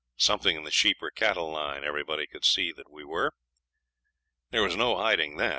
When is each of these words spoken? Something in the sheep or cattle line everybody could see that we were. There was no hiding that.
Something 0.17 0.57
in 0.57 0.63
the 0.63 0.71
sheep 0.71 0.97
or 1.03 1.11
cattle 1.11 1.51
line 1.51 1.83
everybody 1.83 2.25
could 2.25 2.43
see 2.43 2.71
that 2.71 2.89
we 2.89 3.03
were. 3.03 3.33
There 4.49 4.63
was 4.63 4.75
no 4.75 4.97
hiding 4.97 5.37
that. 5.37 5.49